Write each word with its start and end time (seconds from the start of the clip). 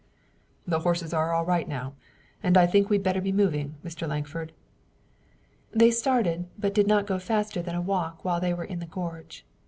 "The 0.65 0.79
horses 0.79 1.13
are 1.13 1.31
all 1.31 1.45
right 1.45 1.67
now 1.67 1.93
and 2.41 2.57
I 2.57 2.65
think 2.65 2.89
we'd 2.89 3.03
better 3.03 3.21
be 3.21 3.31
moving, 3.31 3.75
Mr. 3.85 4.07
Lankford." 4.07 4.51
They 5.73 5.91
started, 5.91 6.47
but 6.57 6.73
did 6.73 6.87
not 6.87 7.05
go 7.05 7.19
faster 7.19 7.61
than 7.61 7.75
a 7.75 7.81
walk 7.81 8.25
while 8.25 8.41
they 8.41 8.51
were 8.55 8.65
in 8.65 8.79
the 8.79 8.87
gorge. 8.87 9.45